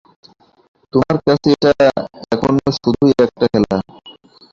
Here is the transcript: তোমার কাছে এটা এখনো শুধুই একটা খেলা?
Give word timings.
তোমার 0.93 1.17
কাছে 1.25 1.49
এটা 1.55 1.71
এখনো 2.31 2.59
শুধুই 2.75 3.11
একটা 3.25 3.45
খেলা? 3.51 3.77